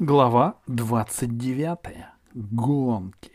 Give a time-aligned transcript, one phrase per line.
[0.00, 1.78] Глава 29.
[2.34, 3.30] Гонки.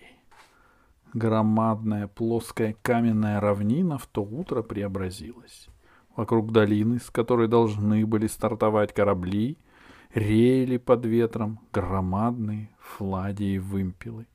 [1.14, 5.70] Громадная плоская каменная равнина в то утро преобразилась.
[6.18, 9.58] Вокруг долины, с которой должны были стартовать корабли,
[10.14, 14.28] реяли под ветром громадные флади и вымпелы.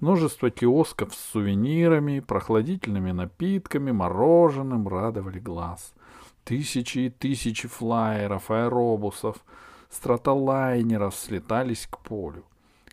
[0.00, 5.94] Множество киосков с сувенирами, прохладительными напитками, мороженым радовали глаз.
[6.42, 9.36] Тысячи и тысячи флайеров, аэробусов—
[9.90, 12.44] стратолайнеров слетались к полю.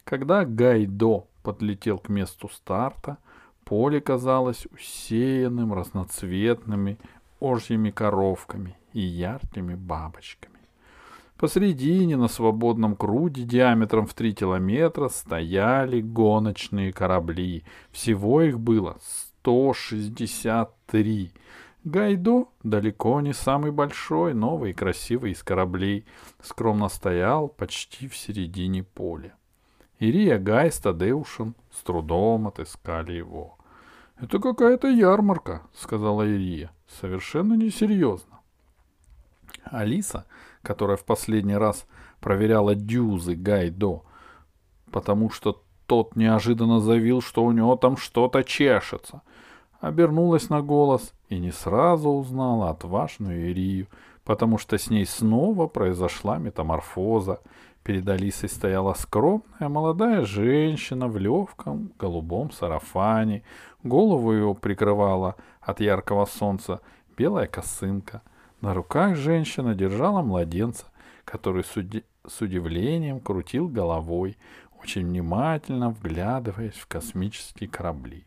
[0.04, 3.18] Когда Гайдо подлетел к месту старта,
[3.64, 6.98] поле казалось усеянным разноцветными
[7.40, 10.58] ожьими коровками и яркими бабочками.
[11.38, 17.64] Посредине на свободном круге диаметром в три километра стояли гоночные корабли.
[17.92, 18.98] Всего их было
[19.44, 21.32] 163.
[21.88, 26.06] Гайдо, далеко не самый большой, новый и красивый из кораблей,
[26.42, 29.36] скромно стоял почти в середине поля.
[29.98, 33.58] Ирия Гай с Тадеушем с трудом отыскали его.—
[34.20, 38.42] Это какая-то ярмарка,— сказала Ирия.— Совершенно несерьезно.
[39.64, 40.26] Алиса,
[40.64, 41.86] которая в последний раз
[42.20, 44.02] проверяла дюзы Гайдо,
[44.92, 49.22] потому что тот неожиданно заявил, что у него там что-то чешется—
[49.80, 53.88] обернулась на голос и не сразу узнала отважную Ирию,
[54.24, 57.40] потому что с ней снова произошла метаморфоза.
[57.84, 63.44] Перед Алисой стояла скромная молодая женщина в легком голубом сарафане.
[63.84, 66.82] Голову ее прикрывала от яркого солнца
[67.18, 68.22] белая косынка.
[68.60, 70.86] На руках женщина держала младенца,
[71.24, 74.38] который с, уди- с удивлением крутил головой,
[74.82, 78.27] очень внимательно вглядываясь в космические корабли.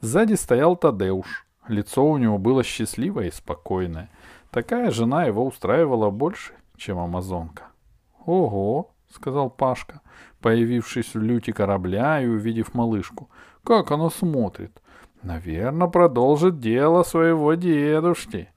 [0.00, 1.46] Сзади стоял Тадеуш.
[1.68, 4.10] Лицо у него было счастливое и спокойное.
[4.50, 7.64] Такая жена его устраивала больше, чем амазонка.
[8.24, 10.00] «Ого!»— сказал Пашка,
[10.40, 13.28] появившись в люте корабля и увидев малышку.
[13.62, 14.82] «Как она смотрит!
[15.22, 18.48] Наверное, продолжит дело своего дедушки!»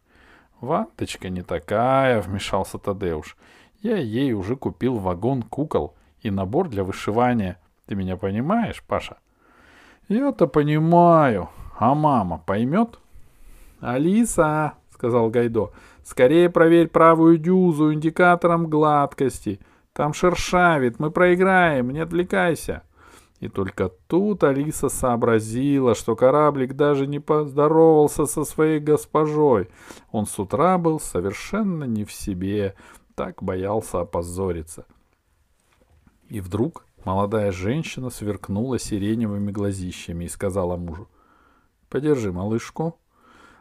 [0.62, 3.36] «Ванточка не такая!»— вмешался Тадеуш.
[3.82, 7.60] «Я ей уже купил вагон кукол и набор для вышивания.
[7.86, 9.18] Ты меня понимаешь, Паша?»
[10.10, 11.50] Я-то понимаю.
[11.78, 13.00] А мама поймет?
[13.80, 15.72] Алиса, сказал Гайдо,
[16.04, 19.60] скорее проверь правую дюзу индикатором гладкости.
[19.94, 22.84] Там шершавит, мы проиграем, не отвлекайся.
[23.40, 29.70] И только тут Алиса сообразила, что кораблик даже не поздоровался со своей госпожой.
[30.12, 32.76] Он с утра был совершенно не в себе,
[33.16, 34.86] так боялся опозориться.
[36.30, 41.10] И вдруг Молодая женщина сверкнула сиреневыми глазищами и сказала мужу.
[41.90, 42.98] «Подержи малышку».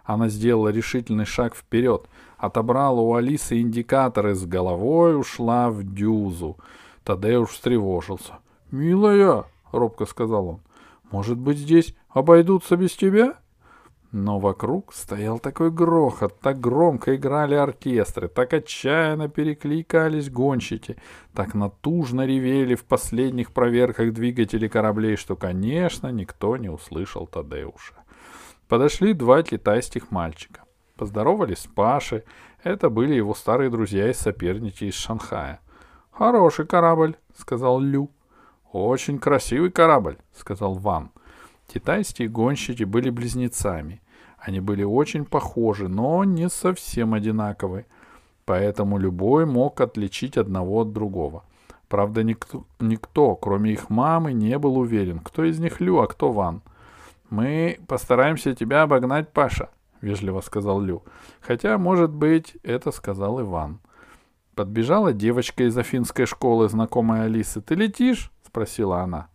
[0.05, 6.57] Она сделала решительный шаг вперед, отобрала у Алисы индикаторы с головой, ушла в дюзу.
[7.05, 8.39] Тадеуш встревожился.
[8.73, 10.61] «Милая»,— робко сказал он,—
[11.13, 13.37] «может быть, здесь обойдутся без тебя?»
[14.13, 20.99] Но вокруг стоял такой грохот, так громко играли оркестры, так отчаянно перекликались гонщики,
[21.33, 27.95] так натужно ревели в последних проверках двигателей кораблей, что, конечно, никто не услышал Тадеуша.
[28.69, 30.65] Подошли два китайских мальчика.
[30.97, 32.25] Поздоровались с Пашей.
[32.63, 35.61] Это были его старые друзья и соперники из Шанхая.
[36.11, 38.11] «Хороший корабль»,— сказал Лю.
[38.73, 41.13] «Очень красивый корабль»,— сказал Ван.
[41.73, 44.03] Китайские гонщики были близнецами.
[44.37, 47.87] Они были очень похожи, но не совсем одинаковы.
[48.45, 51.45] Поэтому любой мог отличить одного от другого.
[51.89, 56.31] Правда, никто, никто, кроме их мамы, не был уверен, кто из них Лю, а кто
[56.31, 56.61] Ван.
[57.31, 59.71] «Мы постараемся тебя обогнать, Паша»,—
[60.03, 61.03] вежливо сказал Лю.
[61.41, 63.81] Хотя, может быть, это сказал Иван.
[64.55, 67.63] Подбежала девочка из афинской школы, знакомая Алисы.
[67.63, 69.29] «Ты летишь?»— спросила она.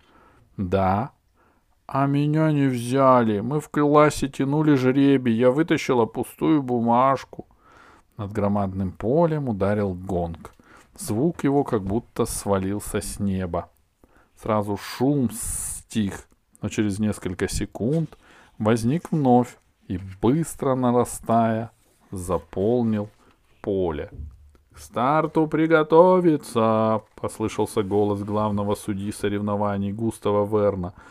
[0.58, 1.17] «Да»,
[1.88, 3.40] а меня не взяли.
[3.40, 5.34] Мы в классе тянули жребий.
[5.34, 7.46] Я вытащила пустую бумажку.
[8.18, 10.54] Над громадным полем ударил гонг.
[10.98, 13.70] Звук его как будто свалился с неба.
[14.42, 16.28] Сразу шум стих,
[16.62, 18.18] но через несколько секунд
[18.60, 19.58] возник вновь
[19.88, 21.72] и, быстро нарастая,
[22.12, 23.10] заполнил
[23.62, 24.10] поле.
[24.74, 30.94] «К старту приготовиться!»— послышался голос главного судьи соревнований Густава Верна—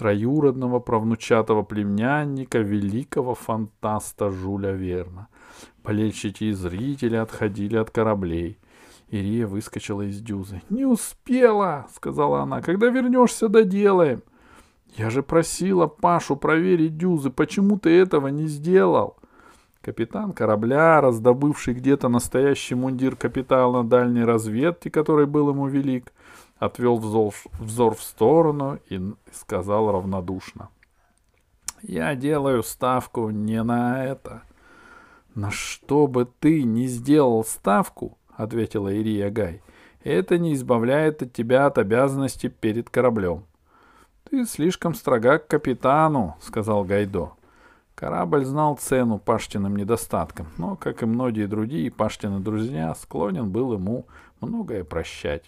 [0.00, 5.28] троюродного правнучатого племянника великого фантаста Жуля Верна.
[5.84, 8.58] Болельщики и зрители отходили от кораблей.
[9.10, 10.62] Ирия выскочила из дюзы.
[10.70, 12.62] «Не успела!»— сказала она.
[12.62, 14.22] «Когда вернешься, доделаем!»
[14.96, 17.28] «Я же просила Пашу проверить дюзы.
[17.28, 19.18] Почему ты этого не сделал?»
[19.82, 26.12] Капитан корабля, раздобывший где-то настоящий мундир капитана дальней разведки, который был ему велик,
[26.60, 29.00] отвел взор, взор в сторону и
[29.32, 30.68] сказал равнодушно.
[31.82, 34.42] «Я делаю ставку не на это».
[35.34, 39.62] «На что бы ты ни сделал ставку,— ответила Ирия Гай,—
[40.04, 43.44] это не избавляет от тебя от обязанности перед кораблем».
[44.28, 47.30] «Ты слишком строга к капитану»,— сказал Гайдо.
[47.94, 54.06] Корабль знал цену Паштиным недостаткам, но, как и многие другие Паштины друзья, склонен был ему
[54.40, 55.44] многое прощать.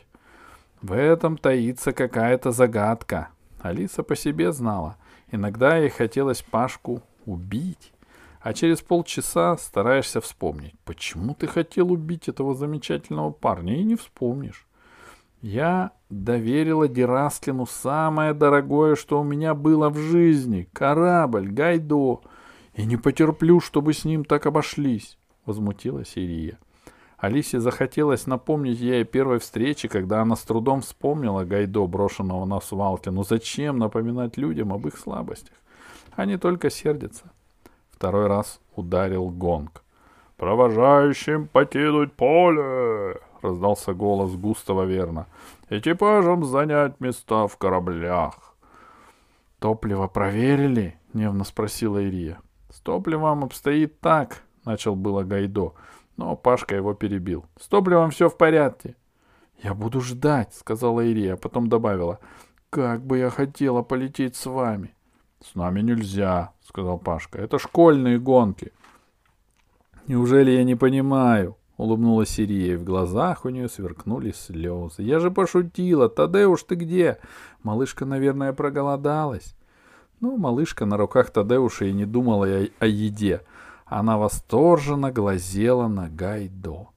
[0.83, 3.29] В этом таится какая-то загадка.
[3.61, 4.97] Алиса по себе знала.
[5.31, 7.93] Иногда ей хотелось Пашку убить.
[8.41, 14.67] А через полчаса стараешься вспомнить, почему ты хотел убить этого замечательного парня, и не вспомнишь.
[15.41, 22.21] Я доверила Дерастлину самое дорогое, что у меня было в жизни— корабль, Гайдо—
[22.75, 26.59] и не потерплю, чтобы с ним так обошлись,— возмутилась Ирия.
[27.23, 32.61] Алисе захотелось напомнить ей о первой встрече, когда она с трудом вспомнила Гайдо, брошенного на
[32.61, 33.13] свалке.
[33.13, 35.55] Но зачем напоминать людям об их слабостях?
[36.17, 37.31] Они только сердятся.
[37.93, 39.85] Второй раз ударил гонг.
[40.37, 45.27] «Провожающим покинуть поле!»— раздался голос Густава Верна.
[45.71, 48.35] «Экипажам занять места в кораблях!»
[49.61, 52.41] «Топливо проверили?»— нервно спросила Ирия.
[52.69, 55.75] С топливом обстоит так, начал было Гайдо,
[56.17, 57.47] но Пашка его перебил.
[57.61, 58.97] С топливом все в порядке.
[59.63, 62.19] Я буду ждать, сказала Ирия, а потом добавила.
[62.71, 64.95] Как бы я хотела полететь с вами.
[65.41, 67.39] С нами нельзя, сказал Пашка.
[67.39, 68.73] Это школьные гонки.
[70.07, 71.57] Неужели я не понимаю?
[71.77, 75.03] Улыбнулась Ирия, в глазах у нее сверкнули слезы.
[75.03, 76.09] Я же пошутила.
[76.09, 77.19] Тадеуш, ты где?
[77.63, 79.55] Малышка, наверное, проголодалась.
[80.21, 83.43] Но малышка на руках Тадеуша и не думала о, о еде.
[83.95, 86.89] Она восторженно глазела на Гайдо.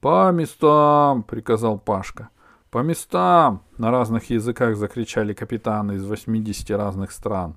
[0.00, 2.28] «По местам!»— приказал Пашка.
[2.70, 7.56] «По местам!»— на разных языках закричали капитаны из 80 разных стран.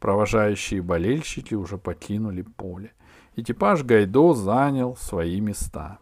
[0.00, 2.92] Провожающие болельщики уже покинули поле.
[3.36, 5.98] Экипаж Гайдо занял свои места.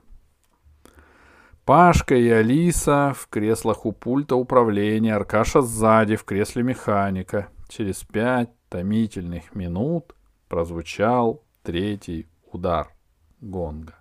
[1.67, 7.49] Пашка и Алиса в креслах у пульта управления, Аркаша сзади в кресле механика.
[7.69, 10.15] Через пять томительных минут
[10.49, 12.93] прозвучал третий удар
[13.41, 13.95] гонга.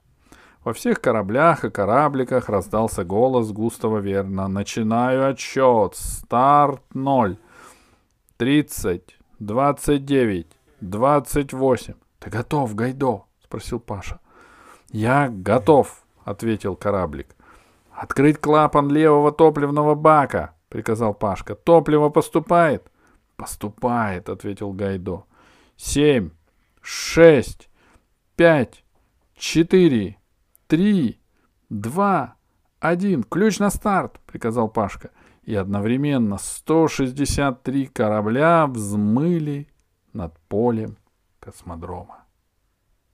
[0.64, 4.48] Во всех кораблях и корабликах раздался голос Густава Верна.
[4.48, 5.96] «Начинаю отсчет.
[5.96, 7.38] Старт ноль.
[8.38, 9.18] Тридцать.
[9.40, 10.52] Двадцать девять.
[10.82, 11.96] Двадцать восемь.
[12.20, 14.20] Ты готов, Гайдо?»— спросил Паша.
[14.92, 17.36] «Я готов»,— ответил кораблик.
[17.92, 21.56] «Открыть клапан левого топливного бака»,— приказал Пашка.
[21.56, 22.90] «Топливо поступает».
[23.40, 25.24] Поступает, ответил Гайдо.
[25.78, 26.32] Семь,
[26.82, 27.70] шесть,
[28.36, 28.84] пять,
[29.36, 30.18] четыре,
[30.68, 31.20] три,
[31.70, 32.36] два,
[32.80, 33.24] один.
[33.24, 35.12] Ключ на старт, приказал Пашка.
[35.44, 39.68] И одновременно 163 корабля взмыли
[40.14, 40.98] над полем
[41.40, 42.19] космодрома.